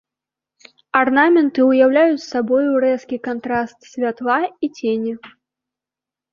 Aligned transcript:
Арнаменты 0.99 1.65
ўяўляюць 1.71 2.25
сабою 2.31 2.71
рэзкі 2.87 3.21
кантраст 3.29 3.77
святла 3.93 4.41
і 4.63 4.67
цені. 4.77 5.13